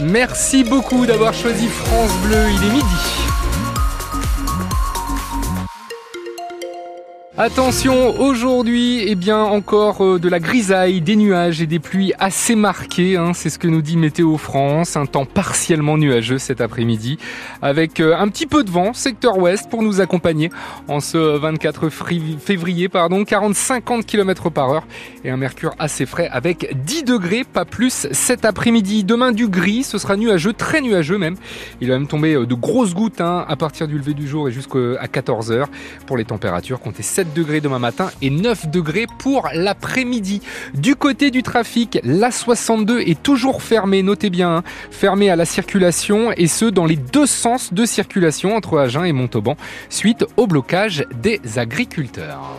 Merci 0.00 0.64
beaucoup 0.64 1.06
d'avoir 1.06 1.32
choisi 1.32 1.68
France 1.68 2.12
Bleu, 2.22 2.36
il 2.50 2.68
est 2.68 2.72
midi. 2.72 3.35
Attention, 7.38 8.18
aujourd'hui, 8.18 9.04
eh 9.06 9.14
bien 9.14 9.40
encore 9.40 10.02
euh, 10.02 10.18
de 10.18 10.26
la 10.26 10.40
grisaille, 10.40 11.02
des 11.02 11.16
nuages 11.16 11.60
et 11.60 11.66
des 11.66 11.78
pluies 11.78 12.14
assez 12.18 12.54
marquées. 12.54 13.18
Hein, 13.18 13.32
c'est 13.34 13.50
ce 13.50 13.58
que 13.58 13.68
nous 13.68 13.82
dit 13.82 13.98
Météo 13.98 14.38
France. 14.38 14.96
Un 14.96 15.04
temps 15.04 15.26
partiellement 15.26 15.98
nuageux 15.98 16.38
cet 16.38 16.62
après-midi, 16.62 17.18
avec 17.60 18.00
euh, 18.00 18.16
un 18.16 18.28
petit 18.28 18.46
peu 18.46 18.64
de 18.64 18.70
vent, 18.70 18.94
secteur 18.94 19.36
ouest, 19.36 19.68
pour 19.68 19.82
nous 19.82 20.00
accompagner 20.00 20.48
en 20.88 21.00
ce 21.00 21.18
24 21.18 21.90
février, 21.90 22.88
pardon, 22.88 23.22
40-50 23.22 24.04
km 24.04 24.48
par 24.48 24.70
heure 24.70 24.86
et 25.22 25.28
un 25.28 25.36
mercure 25.36 25.74
assez 25.78 26.06
frais 26.06 26.30
avec 26.32 26.74
10 26.86 27.04
degrés, 27.04 27.44
pas 27.44 27.66
plus 27.66 28.08
cet 28.12 28.46
après-midi. 28.46 29.04
Demain 29.04 29.32
du 29.32 29.48
gris, 29.48 29.82
ce 29.82 29.98
sera 29.98 30.16
nuageux, 30.16 30.54
très 30.54 30.80
nuageux 30.80 31.18
même. 31.18 31.36
Il 31.82 31.88
va 31.88 31.98
même 31.98 32.08
tomber 32.08 32.32
euh, 32.32 32.46
de 32.46 32.54
grosses 32.54 32.94
gouttes 32.94 33.20
hein, 33.20 33.44
à 33.46 33.56
partir 33.56 33.88
du 33.88 33.98
lever 33.98 34.14
du 34.14 34.26
jour 34.26 34.48
et 34.48 34.52
jusqu'à 34.52 35.06
14 35.06 35.52
h 35.52 35.66
Pour 36.06 36.16
les 36.16 36.24
températures, 36.24 36.80
comptez 36.80 37.02
7 37.02 37.25
degrés 37.34 37.60
demain 37.60 37.78
matin 37.78 38.10
et 38.22 38.30
9 38.30 38.70
degrés 38.70 39.06
pour 39.18 39.48
l'après-midi. 39.52 40.42
Du 40.74 40.96
côté 40.96 41.30
du 41.30 41.42
trafic, 41.42 41.98
la 42.02 42.30
62 42.30 43.00
est 43.00 43.22
toujours 43.22 43.62
fermée, 43.62 44.02
notez 44.02 44.30
bien, 44.30 44.56
hein. 44.56 44.62
fermée 44.90 45.30
à 45.30 45.36
la 45.36 45.44
circulation 45.44 46.32
et 46.32 46.46
ce 46.46 46.64
dans 46.66 46.86
les 46.86 46.96
deux 46.96 47.26
sens 47.26 47.72
de 47.72 47.84
circulation 47.84 48.56
entre 48.56 48.78
Agen 48.78 49.04
et 49.04 49.12
Montauban 49.12 49.56
suite 49.88 50.24
au 50.36 50.46
blocage 50.46 51.04
des 51.22 51.40
agriculteurs. 51.58 52.58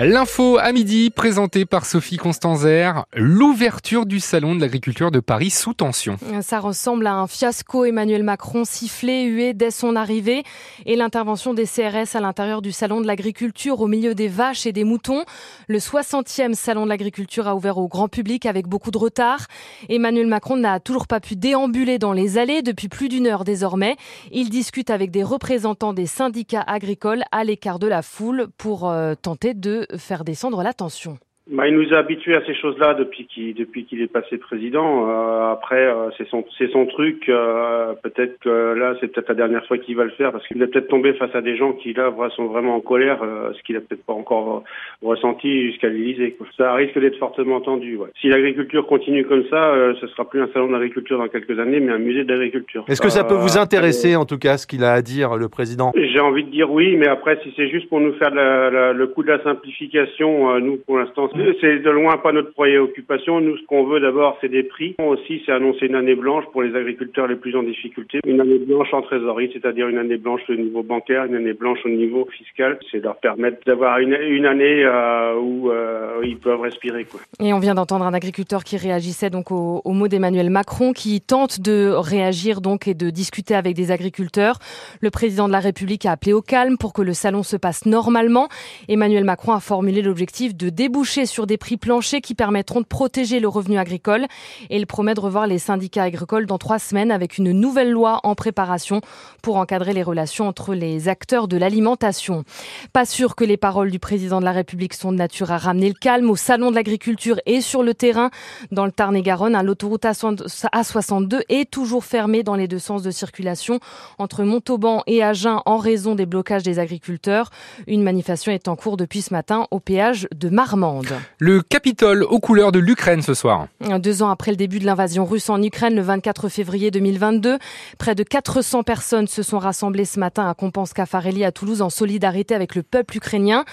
L'info 0.00 0.58
à 0.58 0.70
midi 0.70 1.10
présentée 1.10 1.64
par 1.64 1.84
Sophie 1.84 2.18
Constanzer, 2.18 3.04
l'ouverture 3.16 4.06
du 4.06 4.20
salon 4.20 4.54
de 4.54 4.60
l'agriculture 4.60 5.10
de 5.10 5.18
Paris 5.18 5.50
sous 5.50 5.74
tension. 5.74 6.18
Ça 6.40 6.60
ressemble 6.60 7.04
à 7.08 7.14
un 7.14 7.26
fiasco. 7.26 7.84
Emmanuel 7.84 8.22
Macron 8.22 8.64
sifflé, 8.64 9.24
hué 9.24 9.54
dès 9.54 9.72
son 9.72 9.96
arrivée 9.96 10.44
et 10.86 10.94
l'intervention 10.94 11.52
des 11.52 11.64
CRS 11.64 12.14
à 12.14 12.20
l'intérieur 12.20 12.62
du 12.62 12.70
salon 12.70 13.00
de 13.00 13.08
l'agriculture 13.08 13.80
au 13.80 13.88
milieu 13.88 14.14
des 14.14 14.28
vaches 14.28 14.66
et 14.66 14.72
des 14.72 14.84
moutons. 14.84 15.24
Le 15.66 15.78
60e 15.78 16.54
salon 16.54 16.84
de 16.84 16.90
l'agriculture 16.90 17.48
a 17.48 17.56
ouvert 17.56 17.78
au 17.78 17.88
grand 17.88 18.06
public 18.06 18.46
avec 18.46 18.68
beaucoup 18.68 18.92
de 18.92 18.98
retard. 18.98 19.48
Emmanuel 19.88 20.28
Macron 20.28 20.56
n'a 20.56 20.78
toujours 20.78 21.08
pas 21.08 21.18
pu 21.18 21.34
déambuler 21.34 21.98
dans 21.98 22.12
les 22.12 22.38
allées 22.38 22.62
depuis 22.62 22.86
plus 22.86 23.08
d'une 23.08 23.26
heure 23.26 23.42
désormais. 23.42 23.96
Il 24.30 24.48
discute 24.48 24.90
avec 24.90 25.10
des 25.10 25.24
représentants 25.24 25.92
des 25.92 26.06
syndicats 26.06 26.64
agricoles 26.64 27.24
à 27.32 27.42
l'écart 27.42 27.80
de 27.80 27.88
la 27.88 28.02
foule 28.02 28.46
pour 28.58 28.88
euh, 28.88 29.16
tenter 29.20 29.54
de 29.54 29.87
faire 29.96 30.24
descendre 30.24 30.62
la 30.62 30.74
tension. 30.74 31.18
Bah, 31.50 31.66
il 31.66 31.74
nous 31.74 31.94
a 31.94 31.98
habitués 31.98 32.36
à 32.36 32.44
ces 32.44 32.54
choses-là 32.54 32.92
depuis 32.92 33.24
qu'il 33.24 33.54
depuis 33.54 33.86
qu'il 33.86 34.02
est 34.02 34.12
passé 34.12 34.36
président. 34.36 35.08
Euh, 35.08 35.50
après, 35.50 35.86
euh, 35.86 36.10
c'est 36.18 36.28
son 36.28 36.44
c'est 36.58 36.70
son 36.70 36.84
truc. 36.84 37.26
Euh, 37.30 37.94
peut-être 38.02 38.38
que 38.40 38.74
là, 38.74 38.94
c'est 39.00 39.08
peut-être 39.08 39.30
la 39.30 39.34
dernière 39.34 39.64
fois 39.64 39.78
qu'il 39.78 39.96
va 39.96 40.04
le 40.04 40.10
faire 40.10 40.30
parce 40.30 40.46
qu'il 40.46 40.60
est 40.60 40.66
peut-être 40.66 40.88
tombé 40.88 41.14
face 41.14 41.34
à 41.34 41.40
des 41.40 41.56
gens 41.56 41.72
qui 41.72 41.94
là 41.94 42.12
sont 42.36 42.48
vraiment 42.48 42.76
en 42.76 42.80
colère, 42.80 43.20
ce 43.56 43.62
qu'il 43.62 43.76
a 43.76 43.80
peut-être 43.80 44.04
pas 44.04 44.12
encore 44.12 44.62
ressenti 45.02 45.68
jusqu'à 45.68 45.88
l'Élysée. 45.88 46.36
Ça 46.58 46.74
risque 46.74 46.98
d'être 46.98 47.16
fortement 47.16 47.62
tendu. 47.62 47.96
Ouais. 47.96 48.08
Si 48.20 48.28
l'agriculture 48.28 48.86
continue 48.86 49.24
comme 49.24 49.44
ça, 49.48 49.74
ce 50.00 50.06
sera 50.08 50.28
plus 50.28 50.42
un 50.42 50.48
salon 50.52 50.70
d'agriculture 50.70 51.16
dans 51.16 51.28
quelques 51.28 51.58
années, 51.58 51.80
mais 51.80 51.92
un 51.92 51.98
musée 51.98 52.24
d'agriculture. 52.24 52.84
Est-ce 52.88 53.00
que 53.00 53.08
ça 53.08 53.24
peut 53.24 53.34
vous 53.34 53.56
intéresser, 53.56 54.16
en 54.16 54.26
tout 54.26 54.38
cas, 54.38 54.58
ce 54.58 54.66
qu'il 54.66 54.84
a 54.84 54.92
à 54.92 55.00
dire, 55.00 55.36
le 55.36 55.48
président? 55.48 55.92
J'ai 55.96 56.20
envie 56.20 56.44
de 56.44 56.50
dire 56.50 56.70
oui, 56.70 56.96
mais 56.96 57.08
après, 57.08 57.38
si 57.42 57.54
c'est 57.56 57.68
juste 57.68 57.88
pour 57.88 58.00
nous 58.00 58.12
faire 58.14 58.32
le 58.34 59.06
coup 59.06 59.22
de 59.22 59.28
la 59.28 59.42
simplification, 59.42 60.60
nous, 60.60 60.76
pour 60.76 60.98
l'instant 60.98 61.30
c'est 61.60 61.78
de 61.78 61.90
loin 61.90 62.16
pas 62.18 62.32
notre 62.32 62.52
préoccupation. 62.52 63.40
Nous, 63.40 63.56
ce 63.56 63.64
qu'on 63.66 63.84
veut 63.84 64.00
d'abord, 64.00 64.36
c'est 64.40 64.48
des 64.48 64.62
prix. 64.62 64.96
Aussi, 64.98 65.42
c'est 65.44 65.52
annoncer 65.52 65.86
une 65.86 65.94
année 65.94 66.14
blanche 66.14 66.44
pour 66.52 66.62
les 66.62 66.74
agriculteurs 66.74 67.26
les 67.26 67.36
plus 67.36 67.56
en 67.56 67.62
difficulté. 67.62 68.20
Une 68.26 68.40
année 68.40 68.58
blanche 68.58 68.92
en 68.92 69.02
trésorerie, 69.02 69.50
c'est-à-dire 69.52 69.88
une 69.88 69.98
année 69.98 70.16
blanche 70.16 70.42
au 70.48 70.54
niveau 70.54 70.82
bancaire, 70.82 71.24
une 71.24 71.34
année 71.34 71.52
blanche 71.52 71.78
au 71.84 71.88
niveau 71.88 72.26
fiscal. 72.36 72.78
C'est 72.90 73.02
leur 73.02 73.16
permettre 73.16 73.58
d'avoir 73.66 73.98
une, 73.98 74.14
année 74.46 74.84
euh, 74.84 75.34
où 75.40 75.70
euh, 75.70 76.20
ils 76.24 76.38
peuvent 76.38 76.60
respirer. 76.60 77.06
Et 77.40 77.52
on 77.52 77.58
vient 77.58 77.74
d'entendre 77.74 78.04
un 78.04 78.14
agriculteur 78.14 78.64
qui 78.64 78.76
réagissait 78.76 79.30
donc 79.30 79.50
aux 79.50 79.80
au 79.84 79.92
mots 79.92 80.08
d'Emmanuel 80.08 80.50
Macron, 80.50 80.92
qui 80.92 81.20
tente 81.20 81.60
de 81.60 81.90
réagir 81.90 82.60
donc 82.60 82.88
et 82.88 82.94
de 82.94 83.10
discuter 83.10 83.54
avec 83.54 83.74
des 83.74 83.90
agriculteurs. 83.90 84.58
Le 85.00 85.10
président 85.10 85.46
de 85.46 85.52
la 85.52 85.60
République 85.60 86.06
a 86.06 86.12
appelé 86.12 86.32
au 86.32 86.42
calme 86.42 86.76
pour 86.78 86.92
que 86.92 87.02
le 87.02 87.12
salon 87.12 87.42
se 87.42 87.56
passe 87.56 87.86
normalement. 87.86 88.48
Emmanuel 88.88 89.24
Macron 89.24 89.52
a 89.52 89.60
formulé 89.60 90.02
l'objectif 90.02 90.56
de 90.56 90.68
déboucher 90.68 91.26
sur 91.28 91.46
des 91.46 91.56
prix 91.56 91.76
planchers 91.76 92.20
qui 92.20 92.34
permettront 92.34 92.80
de 92.80 92.86
protéger 92.86 93.40
le 93.40 93.48
revenu 93.48 93.78
agricole. 93.78 94.26
Et 94.70 94.76
il 94.76 94.86
promet 94.86 95.14
de 95.14 95.20
revoir 95.20 95.46
les 95.46 95.58
syndicats 95.58 96.02
agricoles 96.02 96.46
dans 96.46 96.58
trois 96.58 96.78
semaines 96.78 97.10
avec 97.10 97.38
une 97.38 97.52
nouvelle 97.52 97.90
loi 97.90 98.20
en 98.24 98.34
préparation 98.34 99.00
pour 99.42 99.56
encadrer 99.56 99.92
les 99.92 100.02
relations 100.02 100.48
entre 100.48 100.74
les 100.74 101.08
acteurs 101.08 101.48
de 101.48 101.56
l'alimentation. 101.56 102.44
Pas 102.92 103.04
sûr 103.04 103.36
que 103.36 103.44
les 103.44 103.56
paroles 103.56 103.90
du 103.90 103.98
président 103.98 104.40
de 104.40 104.44
la 104.44 104.52
République 104.52 104.94
sont 104.94 105.12
de 105.12 105.16
nature 105.16 105.52
à 105.52 105.58
ramener 105.58 105.88
le 105.88 105.94
calme 105.94 106.30
au 106.30 106.36
salon 106.36 106.70
de 106.70 106.76
l'agriculture 106.76 107.40
et 107.46 107.60
sur 107.60 107.82
le 107.82 107.94
terrain. 107.94 108.30
Dans 108.72 108.86
le 108.86 108.92
Tarn-et-Garonne, 108.92 109.54
hein, 109.54 109.62
l'autoroute 109.62 110.04
A62 110.04 111.42
est 111.48 111.70
toujours 111.70 112.04
fermée 112.04 112.42
dans 112.42 112.54
les 112.54 112.68
deux 112.68 112.78
sens 112.78 113.02
de 113.02 113.10
circulation 113.10 113.80
entre 114.18 114.44
Montauban 114.44 115.02
et 115.06 115.22
Agen 115.22 115.60
en 115.66 115.76
raison 115.76 116.14
des 116.14 116.26
blocages 116.26 116.62
des 116.62 116.78
agriculteurs. 116.78 117.50
Une 117.86 118.02
manifestation 118.02 118.52
est 118.52 118.68
en 118.68 118.76
cours 118.76 118.96
depuis 118.96 119.22
ce 119.22 119.32
matin 119.32 119.66
au 119.70 119.80
péage 119.80 120.28
de 120.34 120.48
Marmande. 120.48 121.07
Le 121.38 121.62
Capitole 121.62 122.24
aux 122.24 122.38
couleurs 122.38 122.72
de 122.72 122.78
l'Ukraine 122.78 123.22
ce 123.22 123.34
soir. 123.34 123.68
Deux 123.98 124.22
ans 124.22 124.30
après 124.30 124.50
le 124.50 124.56
début 124.56 124.78
de 124.78 124.86
l'invasion 124.86 125.24
russe 125.24 125.50
en 125.50 125.62
Ukraine, 125.62 125.94
le 125.94 126.02
24 126.02 126.48
février 126.48 126.90
2022, 126.90 127.58
près 127.98 128.14
de 128.14 128.22
400 128.22 128.82
personnes 128.82 129.26
se 129.26 129.42
sont 129.42 129.58
rassemblées 129.58 130.04
ce 130.04 130.18
matin 130.20 130.48
à 130.48 130.54
Compense-Cafarelli 130.54 131.44
à 131.44 131.52
Toulouse 131.52 131.82
en 131.82 131.90
solidarité 131.90 132.54
avec 132.54 132.74
le 132.74 132.82
peuple 132.82 133.16
ukrainien. 133.16 133.64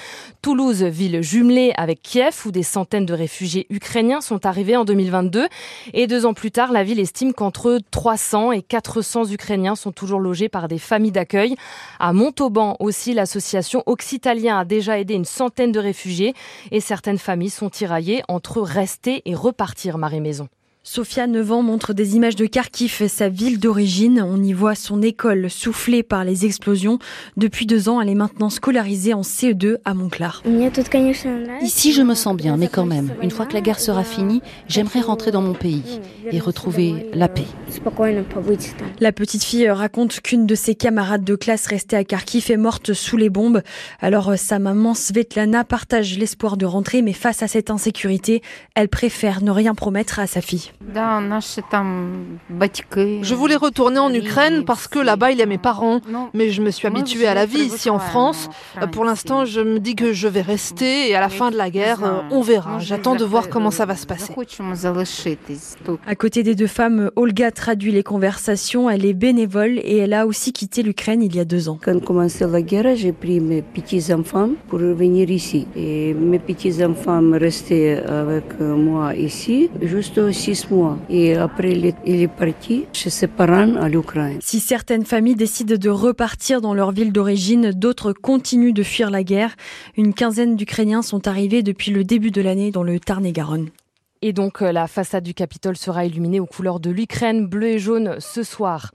Toulouse, 0.42 0.84
ville 0.84 1.22
jumelée 1.22 1.74
avec 1.78 2.02
Kiev, 2.02 2.44
où 2.46 2.52
des 2.52 2.64
centaines 2.64 3.06
de 3.06 3.14
réfugiés 3.14 3.66
ukrainiens 3.70 4.22
sont 4.22 4.46
arrivés 4.46 4.78
en 4.78 4.86
2022. 4.86 5.48
Et 5.94 6.08
deux 6.08 6.26
ans 6.26 6.34
plus 6.34 6.52
tard, 6.52 6.72
la 6.72 6.84
ville 6.84 7.00
estime 7.00 7.34
qu'entre 7.34 7.80
300 7.92 8.52
et 8.52 8.62
400 8.62 9.32
Ukrainiens 9.32 9.76
sont 9.76 9.92
toujours 9.92 10.20
logés 10.20 10.50
par 10.50 10.68
des 10.68 10.80
familles 10.80 11.12
d'accueil. 11.12 11.56
À 12.00 12.14
Montauban 12.14 12.76
aussi, 12.80 13.14
l'association 13.14 13.84
Occitalien 13.86 14.60
a 14.60 14.66
déjà 14.66 15.00
aidé 15.00 15.14
une 15.14 15.26
centaine 15.26 15.72
de 15.72 15.80
réfugiés 15.80 16.34
et 16.72 16.80
certaines 16.80 17.18
familles 17.26 17.50
sont 17.50 17.72
tiraillés 17.72 18.22
entre 18.28 18.62
rester 18.62 19.24
et 19.26 19.34
repartir, 19.34 19.98
Marie 19.98 20.22
Maison. 20.22 20.48
Sophia, 20.88 21.26
9 21.26 21.52
ans, 21.52 21.64
montre 21.64 21.94
des 21.94 22.16
images 22.16 22.36
de 22.36 22.46
Kharkiv, 22.46 23.08
sa 23.08 23.28
ville 23.28 23.60
d'origine. 23.60 24.22
On 24.22 24.42
y 24.44 24.54
voit 24.54 24.76
son 24.76 25.02
école 25.02 25.50
soufflée 25.50 26.04
par 26.04 26.24
les 26.24 26.46
explosions. 26.46 27.00
Depuis 27.38 27.66
deux 27.66 27.90
ans, 27.90 28.00
elle 28.00 28.10
est 28.10 28.14
maintenant 28.14 28.52
scolarisée 28.52 29.16
en 29.16 29.22
CE2 29.22 29.78
à 29.84 29.96
Montclar. 29.96 30.44
Ici, 31.64 31.92
je 31.92 32.04
me 32.04 32.14
sens 32.14 32.38
bien, 32.38 32.56
mais 32.56 32.68
quand 32.68 32.86
même, 32.86 33.16
une 33.24 33.32
fois 33.32 33.48
que 33.48 33.56
la 33.56 33.62
guerre 33.62 33.80
sera 33.80 34.04
finie, 34.04 34.44
j'aimerais 34.68 35.02
rentrer 35.02 35.32
dans 35.32 35.42
mon 35.42 35.56
pays 35.56 36.02
et 36.32 36.40
retrouver 36.40 37.08
la 37.14 37.30
paix. 37.30 37.48
La 39.00 39.12
petite 39.12 39.44
fille 39.44 39.68
raconte 39.68 40.22
qu'une 40.22 40.46
de 40.46 40.54
ses 40.54 40.76
camarades 40.76 41.24
de 41.24 41.36
classe 41.36 41.66
restée 41.66 41.96
à 41.96 42.04
Kharkiv 42.04 42.52
est 42.52 42.58
morte 42.58 42.94
sous 42.94 43.18
les 43.18 43.32
bombes. 43.32 43.64
Alors 44.02 44.38
sa 44.38 44.60
maman 44.60 44.94
Svetlana 44.94 45.64
partage 45.64 46.16
l'espoir 46.20 46.58
de 46.58 46.68
rentrer, 46.68 47.02
mais 47.02 47.14
face 47.14 47.42
à 47.42 47.48
cette 47.48 47.72
insécurité, 47.72 48.44
elle 48.76 48.88
préfère 48.88 49.42
ne 49.42 49.50
rien 49.50 49.74
promettre 49.74 50.20
à 50.20 50.28
sa 50.28 50.42
fille. 50.42 50.75
Je 53.22 53.34
voulais 53.34 53.56
retourner 53.56 54.00
en 54.00 54.14
Ukraine 54.14 54.66
parce 54.66 54.88
que 54.88 55.00
là-bas 55.00 55.32
il 55.32 55.38
y 55.38 55.42
a 55.42 55.46
mes 55.46 55.58
parents, 55.58 56.00
mais 56.34 56.50
je 56.52 56.62
me 56.62 56.72
suis 56.72 56.88
habituée 56.88 57.28
à 57.28 57.34
la 57.34 57.46
vie 57.46 57.64
ici 57.64 57.90
en 57.90 58.00
France. 58.00 58.50
Pour 58.92 59.06
l'instant, 59.06 59.46
je 59.46 59.62
me 59.62 59.80
dis 59.80 59.96
que 59.96 60.14
je 60.14 60.28
vais 60.28 60.42
rester 60.42 61.10
et 61.10 61.16
à 61.16 61.22
la 61.22 61.30
fin 61.30 61.52
de 61.52 61.58
la 61.58 61.70
guerre, 61.70 62.26
on 62.32 62.42
verra. 62.42 62.80
J'attends 62.80 63.16
de 63.16 63.26
voir 63.26 63.50
comment 63.50 63.72
ça 63.72 63.86
va 63.86 63.96
se 63.96 64.06
passer. 64.06 64.34
À 66.08 66.16
côté 66.16 66.44
des 66.44 66.56
deux 66.56 66.68
femmes, 66.68 67.12
Olga 67.16 67.52
traduit 67.52 67.92
les 67.92 68.04
conversations. 68.04 68.90
Elle 68.90 69.06
est 69.06 69.14
bénévole 69.14 69.80
et 69.80 69.98
elle 69.98 70.14
a 70.14 70.26
aussi 70.26 70.54
quitté 70.54 70.84
l'Ukraine 70.84 71.22
il 71.24 71.36
y 71.36 71.40
a 71.40 71.46
deux 71.46 71.70
ans. 71.70 71.80
Quand 71.84 72.04
commençait 72.04 72.48
la 72.48 72.62
guerre, 72.62 72.96
j'ai 72.96 73.12
pris 73.12 73.40
mes 73.40 73.62
petits 73.62 74.14
enfants 74.14 74.50
pour 74.68 74.80
venir 74.80 75.30
ici. 75.30 75.68
Et 75.76 76.14
mes 76.14 76.40
petits 76.40 76.84
enfants 76.84 77.22
restaient 77.34 78.04
avec 78.06 78.60
moi 78.60 79.16
ici, 79.16 79.70
juste 79.82 80.32
six 80.32 80.68
Si 84.42 84.60
certaines 84.60 85.06
familles 85.06 85.36
décident 85.36 85.76
de 85.76 85.90
repartir 85.90 86.62
dans 86.62 86.74
leur 86.74 86.92
ville 86.92 87.12
d'origine, 87.12 87.72
d'autres 87.72 88.14
continuent 88.14 88.74
de 88.74 88.84
fuir 88.84 89.10
la 89.10 89.24
guerre. 89.24 89.56
Une 89.98 90.14
quinzaine 90.14 90.56
d'Ukrainiens 90.56 91.02
sont 91.02 91.28
arrivés 91.28 91.64
depuis 91.64 91.92
le 91.92 92.04
début 92.04 92.32
de 92.32 92.42
l'année 92.42 92.72
dans 92.72 92.84
le 92.84 93.00
Tarn-et-Garonne. 93.00 93.70
Et 94.22 94.34
donc 94.34 94.62
euh, 94.62 94.72
la 94.72 94.88
façade 94.88 95.24
du 95.24 95.34
Capitole 95.34 95.76
sera 95.76 96.06
illuminée 96.06 96.40
aux 96.40 96.46
couleurs 96.46 96.80
de 96.80 96.90
l'Ukraine, 96.90 97.46
bleu 97.46 97.68
et 97.68 97.80
jaune 97.80 98.16
ce 98.20 98.44
soir. 98.44 98.92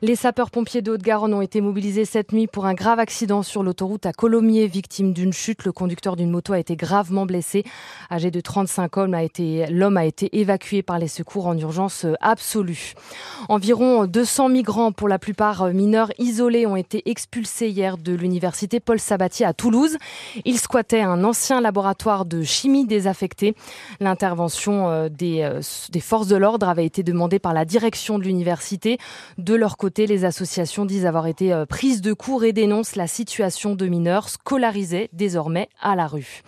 Les 0.00 0.16
sapeurs-pompiers 0.16 0.80
de 0.80 0.92
Haute-Garonne 0.92 1.34
ont 1.34 1.42
été 1.42 1.60
mobilisés 1.60 2.06
cette 2.06 2.32
nuit 2.32 2.46
pour 2.46 2.64
un 2.64 2.72
grave 2.72 2.98
accident 2.98 3.42
sur 3.42 3.62
l'autoroute 3.62 4.06
à 4.06 4.12
Colomiers, 4.12 4.66
victime 4.66 5.12
d'une 5.12 5.32
chute. 5.32 5.64
Le 5.64 5.72
conducteur 5.72 6.16
d'une 6.16 6.30
moto 6.30 6.54
a 6.54 6.58
été 6.58 6.74
gravement 6.74 7.26
blessé. 7.26 7.64
Âgé 8.10 8.30
de 8.30 8.40
35 8.40 8.96
ans, 8.96 9.06
l'homme 9.06 9.96
a 9.96 10.04
été 10.04 10.38
évacué 10.40 10.82
par 10.82 10.98
les 10.98 11.08
secours 11.08 11.46
en 11.46 11.56
urgence 11.56 12.06
absolue. 12.20 12.94
Environ 13.50 14.06
200 14.06 14.48
migrants, 14.48 14.92
pour 14.92 15.08
la 15.08 15.18
plupart 15.18 15.68
mineurs 15.68 16.10
isolés, 16.18 16.66
ont 16.66 16.76
été 16.76 17.08
expulsés 17.10 17.68
hier 17.68 17.98
de 17.98 18.14
l'université 18.14 18.80
Paul 18.80 18.98
Sabatier 18.98 19.44
à 19.44 19.52
Toulouse. 19.52 19.98
Ils 20.46 20.58
squattaient 20.58 21.02
un 21.02 21.24
ancien 21.24 21.60
laboratoire 21.60 22.24
de 22.24 22.42
chimie 22.42 22.86
désaffecté. 22.86 23.54
L'intervention 24.00 24.61
euh, 24.70 25.08
des, 25.08 25.42
euh, 25.42 25.60
des 25.90 26.00
forces 26.00 26.28
de 26.28 26.36
l'ordre 26.36 26.68
avait 26.68 26.86
été 26.86 27.02
demandée 27.02 27.38
par 27.38 27.52
la 27.52 27.64
direction 27.64 28.18
de 28.18 28.24
l'université. 28.24 28.98
De 29.38 29.54
leur 29.54 29.76
côté, 29.76 30.06
les 30.06 30.24
associations 30.24 30.84
disent 30.84 31.06
avoir 31.06 31.26
été 31.26 31.52
euh, 31.52 31.66
prises 31.66 32.00
de 32.00 32.12
court 32.12 32.44
et 32.44 32.52
dénoncent 32.52 32.96
la 32.96 33.06
situation 33.06 33.74
de 33.74 33.86
mineurs 33.86 34.28
scolarisés 34.28 35.10
désormais 35.12 35.68
à 35.80 35.96
la 35.96 36.06
rue. 36.06 36.42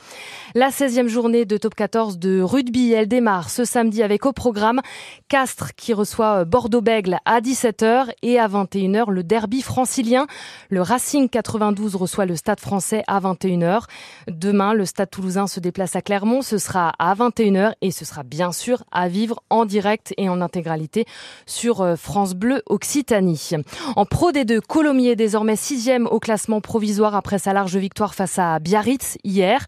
La 0.54 0.70
16e 0.70 1.08
journée 1.08 1.44
de 1.44 1.56
top 1.56 1.74
14 1.74 2.18
de 2.18 2.40
rugby, 2.40 2.92
elle 2.92 3.08
démarre 3.08 3.50
ce 3.50 3.64
samedi 3.64 4.02
avec 4.02 4.26
au 4.26 4.32
programme 4.32 4.80
Castres 5.28 5.74
qui 5.74 5.92
reçoit 5.92 6.44
Bordeaux-Bègle 6.44 7.18
à 7.24 7.40
17h 7.40 8.10
et 8.22 8.38
à 8.38 8.48
21h 8.48 9.10
le 9.10 9.22
derby 9.22 9.62
francilien. 9.62 10.26
Le 10.70 10.82
Racing 10.82 11.28
92 11.28 11.96
reçoit 11.96 12.26
le 12.26 12.36
Stade 12.36 12.60
français 12.60 13.02
à 13.06 13.20
21h. 13.20 13.84
Demain, 14.28 14.74
le 14.74 14.84
Stade 14.84 15.10
toulousain 15.10 15.46
se 15.46 15.60
déplace 15.60 15.96
à 15.96 16.02
Clermont. 16.02 16.42
Ce 16.42 16.58
sera 16.58 16.92
à 16.98 17.14
21h 17.14 17.72
et 17.80 17.90
ce 17.90 18.03
sera 18.04 18.22
bien 18.22 18.52
sûr 18.52 18.84
à 18.92 19.08
vivre 19.08 19.42
en 19.50 19.64
direct 19.64 20.14
et 20.16 20.28
en 20.28 20.40
intégralité 20.40 21.04
sur 21.46 21.80
euh, 21.80 21.96
France 21.96 22.34
Bleu 22.34 22.62
Occitanie. 22.66 23.50
En 23.96 24.04
Pro 24.04 24.30
D2, 24.30 24.60
Colomiers 24.60 25.16
désormais 25.16 25.56
sixième 25.56 26.06
au 26.06 26.20
classement 26.20 26.60
provisoire 26.60 27.14
après 27.14 27.38
sa 27.38 27.52
large 27.52 27.76
victoire 27.76 28.14
face 28.14 28.38
à 28.38 28.58
Biarritz 28.58 29.18
hier. 29.24 29.66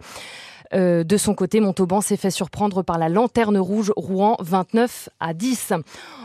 Euh, 0.75 1.05
de 1.05 1.17
son 1.17 1.35
côté, 1.35 1.61
Montauban 1.61 2.01
s'est 2.01 2.17
fait 2.17 2.31
surprendre 2.31 2.83
par 2.83 2.99
la 2.99 3.09
lanterne 3.09 3.59
rouge 3.59 3.93
Rouen 3.97 4.37
29 4.41 5.09
à 5.21 5.35
10. 5.35 5.73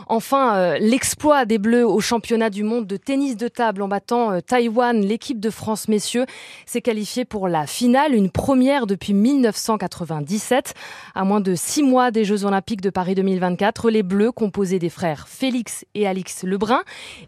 Enfin, 0.08 0.56
euh, 0.56 0.78
l'exploit 0.78 1.44
des 1.44 1.58
Bleus 1.58 1.86
au 1.86 2.00
championnat 2.00 2.50
du 2.50 2.62
monde 2.64 2.86
de 2.86 2.96
tennis 2.96 3.36
de 3.36 3.48
table 3.48 3.82
en 3.82 3.88
battant 3.88 4.32
euh, 4.32 4.40
Taïwan, 4.40 5.00
l'équipe 5.00 5.40
de 5.40 5.50
France 5.50 5.88
messieurs 5.88 6.26
s'est 6.66 6.80
qualifiée 6.80 7.24
pour 7.24 7.48
la 7.48 7.66
finale, 7.66 8.14
une 8.14 8.30
première 8.30 8.86
depuis 8.86 9.14
1997. 9.14 10.74
À 11.14 11.24
moins 11.24 11.40
de 11.40 11.54
six 11.54 11.82
mois 11.82 12.10
des 12.10 12.24
Jeux 12.24 12.44
Olympiques 12.44 12.80
de 12.80 12.90
Paris 12.90 13.14
2024, 13.14 13.90
les 13.90 14.02
Bleus, 14.02 14.32
composés 14.32 14.78
des 14.78 14.90
frères 14.90 15.28
Félix 15.28 15.84
et 15.94 16.06
Alix 16.06 16.42
Lebrun 16.42 16.82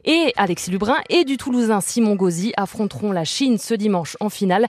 et 0.04 0.32
Alexis 0.36 0.70
Lebrun 0.70 0.96
et 1.10 1.24
du 1.24 1.36
Toulousain 1.36 1.80
Simon 1.80 2.16
Gauzy, 2.16 2.52
affronteront 2.56 3.12
la 3.12 3.24
Chine 3.24 3.58
ce 3.58 3.74
dimanche 3.74 4.16
en 4.20 4.28
finale. 4.28 4.66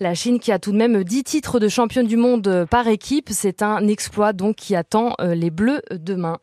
La 0.00 0.14
Chine 0.14 0.38
qui 0.38 0.52
a 0.52 0.58
tout 0.58 0.72
de 0.72 0.76
même 0.76 1.02
10 1.04 1.24
titres 1.24 1.58
de 1.58 1.68
championne 1.88 2.06
du 2.06 2.18
monde 2.18 2.66
par 2.70 2.86
équipe, 2.86 3.30
c'est 3.30 3.62
un 3.62 3.88
exploit 3.88 4.34
donc 4.34 4.56
qui 4.56 4.76
attend 4.76 5.14
euh, 5.22 5.34
les 5.34 5.48
Bleus 5.48 5.80
demain. 5.90 6.36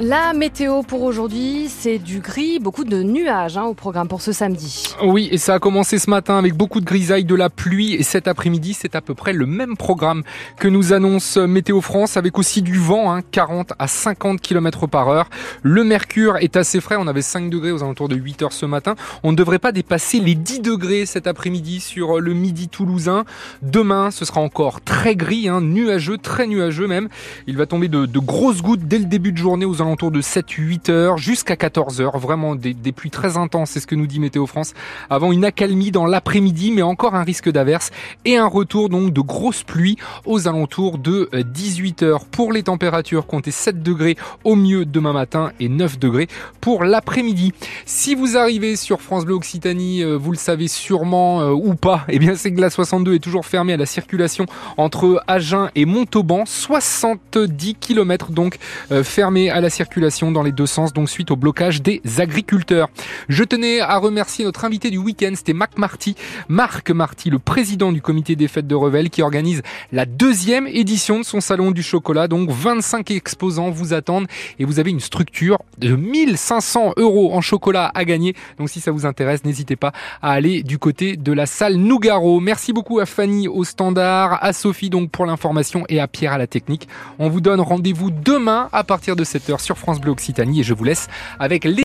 La 0.00 0.32
météo 0.32 0.82
pour 0.82 1.02
aujourd'hui, 1.02 1.66
c'est 1.68 1.98
du 1.98 2.20
gris, 2.20 2.58
beaucoup 2.58 2.84
de 2.84 3.02
nuages 3.02 3.58
hein, 3.58 3.64
au 3.64 3.74
programme 3.74 4.08
pour 4.08 4.22
ce 4.22 4.32
samedi. 4.32 4.94
Oui, 5.04 5.28
et 5.30 5.36
ça 5.36 5.54
a 5.54 5.58
commencé 5.58 5.98
ce 5.98 6.08
matin 6.08 6.38
avec 6.38 6.54
beaucoup 6.54 6.80
de 6.80 6.86
grisailles, 6.86 7.26
de 7.26 7.34
la 7.34 7.50
pluie, 7.50 7.94
et 7.94 8.02
cet 8.02 8.26
après-midi, 8.26 8.72
c'est 8.72 8.96
à 8.96 9.02
peu 9.02 9.14
près 9.14 9.34
le 9.34 9.44
même 9.44 9.76
programme 9.76 10.22
que 10.58 10.66
nous 10.66 10.94
annonce 10.94 11.36
Météo 11.36 11.82
France, 11.82 12.16
avec 12.16 12.38
aussi 12.38 12.62
du 12.62 12.78
vent, 12.78 13.12
hein, 13.12 13.20
40 13.30 13.74
à 13.78 13.86
50 13.86 14.40
km 14.40 14.86
par 14.86 15.08
heure. 15.08 15.28
Le 15.62 15.84
mercure 15.84 16.38
est 16.38 16.56
assez 16.56 16.80
frais, 16.80 16.96
on 16.98 17.06
avait 17.06 17.22
5 17.22 17.50
degrés 17.50 17.70
aux 17.70 17.82
alentours 17.82 18.08
de 18.08 18.16
8 18.16 18.42
heures 18.42 18.52
ce 18.52 18.66
matin. 18.66 18.94
On 19.22 19.32
ne 19.32 19.36
devrait 19.36 19.58
pas 19.58 19.72
dépasser 19.72 20.20
les 20.20 20.34
10 20.34 20.60
degrés 20.60 21.04
cet 21.04 21.26
après-midi 21.26 21.80
sur 21.80 22.18
le 22.18 22.32
midi 22.32 22.68
toulousain. 22.68 23.24
Demain, 23.60 24.10
ce 24.10 24.24
sera 24.24 24.40
encore 24.40 24.80
très 24.80 25.16
gris, 25.16 25.48
hein, 25.48 25.60
nuageux, 25.60 26.16
très 26.16 26.46
nuageux 26.46 26.86
même. 26.86 27.08
Il 27.46 27.58
va 27.58 27.66
tomber 27.66 27.88
de, 27.88 28.06
de 28.06 28.18
grosses 28.18 28.62
gouttes 28.62 28.88
dès 28.88 28.98
le 28.98 29.04
début 29.04 29.32
de 29.32 29.38
journée 29.38 29.66
aux 29.66 29.81
alentours 29.82 30.10
de 30.10 30.22
7-8 30.22 30.90
heures 30.90 31.18
jusqu'à 31.18 31.56
14 31.56 32.00
heures. 32.00 32.18
Vraiment 32.18 32.54
des, 32.54 32.74
pluies 32.92 33.10
très 33.10 33.36
intenses, 33.36 33.70
c'est 33.70 33.80
ce 33.80 33.86
que 33.86 33.94
nous 33.94 34.06
dit 34.06 34.20
Météo 34.20 34.46
France. 34.46 34.74
Avant 35.10 35.32
une 35.32 35.44
accalmie 35.44 35.90
dans 35.90 36.06
l'après-midi, 36.06 36.72
mais 36.72 36.82
encore 36.82 37.14
un 37.14 37.22
risque 37.22 37.50
d'averse 37.50 37.90
et 38.24 38.36
un 38.36 38.46
retour 38.46 38.88
donc 38.88 39.12
de 39.12 39.20
grosses 39.20 39.62
pluies 39.62 39.96
aux 40.24 40.48
alentours 40.48 40.98
de 40.98 41.28
18 41.34 42.02
heures. 42.02 42.24
Pour 42.24 42.52
les 42.52 42.62
températures, 42.62 43.26
comptez 43.26 43.50
7 43.50 43.82
degrés 43.82 44.16
au 44.44 44.56
mieux 44.56 44.84
demain 44.84 45.12
matin 45.12 45.52
et 45.60 45.68
9 45.68 45.98
degrés 45.98 46.28
pour 46.60 46.84
l'après-midi. 46.84 47.52
Si 47.84 48.14
vous 48.14 48.36
arrivez 48.36 48.76
sur 48.76 49.00
France 49.00 49.24
Bleu 49.24 49.34
Occitanie, 49.34 50.02
euh, 50.02 50.16
vous 50.16 50.30
le 50.32 50.36
savez 50.36 50.68
sûrement 50.68 51.40
euh, 51.40 51.50
ou 51.50 51.74
pas, 51.74 52.04
eh 52.08 52.18
bien 52.18 52.34
c'est 52.34 52.52
que 52.52 52.60
la 52.60 52.70
62 52.70 53.14
est 53.14 53.18
toujours 53.18 53.46
fermée 53.46 53.72
à 53.72 53.76
la 53.76 53.86
circulation 53.86 54.46
entre 54.76 55.22
Agen 55.26 55.70
et 55.74 55.84
Montauban. 55.84 56.44
70 56.46 57.74
km 57.76 58.30
donc 58.30 58.58
euh, 58.90 59.02
fermés 59.02 59.50
à 59.50 59.60
la 59.60 59.70
circulation 59.72 60.30
dans 60.30 60.42
les 60.42 60.52
deux 60.52 60.66
sens, 60.66 60.92
donc 60.92 61.10
suite 61.10 61.30
au 61.30 61.36
blocage 61.36 61.82
des 61.82 62.00
agriculteurs. 62.18 62.88
Je 63.28 63.42
tenais 63.44 63.80
à 63.80 63.98
remercier 63.98 64.44
notre 64.44 64.64
invité 64.64 64.90
du 64.90 64.98
week-end, 64.98 65.32
c'était 65.34 65.52
Marc 65.52 65.78
Marty, 65.78 66.14
Marc 66.48 66.90
Marty, 66.90 67.30
le 67.30 67.38
président 67.38 67.92
du 67.92 68.00
comité 68.00 68.36
des 68.36 68.48
fêtes 68.48 68.66
de 68.66 68.74
Revel, 68.74 69.10
qui 69.10 69.22
organise 69.22 69.62
la 69.90 70.06
deuxième 70.06 70.66
édition 70.66 71.18
de 71.18 71.24
son 71.24 71.40
salon 71.40 71.70
du 71.70 71.82
chocolat. 71.82 72.28
Donc 72.28 72.50
25 72.50 73.10
exposants 73.10 73.70
vous 73.70 73.94
attendent 73.94 74.26
et 74.58 74.64
vous 74.64 74.78
avez 74.78 74.90
une 74.90 75.00
structure 75.00 75.58
de 75.78 75.96
1500 75.96 76.92
euros 76.96 77.32
en 77.34 77.40
chocolat 77.40 77.90
à 77.94 78.04
gagner. 78.04 78.34
Donc 78.58 78.68
si 78.68 78.80
ça 78.80 78.90
vous 78.90 79.06
intéresse, 79.06 79.44
n'hésitez 79.44 79.76
pas 79.76 79.92
à 80.20 80.32
aller 80.32 80.62
du 80.62 80.78
côté 80.78 81.16
de 81.16 81.32
la 81.32 81.46
salle 81.46 81.76
Nougaro. 81.76 82.40
Merci 82.40 82.72
beaucoup 82.72 83.00
à 83.00 83.06
Fanny 83.06 83.48
au 83.48 83.64
standard, 83.64 84.38
à 84.42 84.52
Sophie 84.52 84.90
donc 84.90 85.10
pour 85.10 85.26
l'information 85.26 85.84
et 85.88 86.00
à 86.00 86.08
Pierre 86.08 86.32
à 86.32 86.38
la 86.38 86.46
technique. 86.46 86.88
On 87.18 87.28
vous 87.28 87.40
donne 87.40 87.60
rendez-vous 87.60 88.10
demain 88.10 88.68
à 88.72 88.84
partir 88.84 89.16
de 89.16 89.24
7h 89.24 89.58
sur 89.62 89.78
France 89.78 90.00
Bleu 90.00 90.12
Occitanie 90.12 90.60
et 90.60 90.62
je 90.62 90.74
vous 90.74 90.84
laisse 90.84 91.08
avec 91.38 91.64
les 91.64 91.72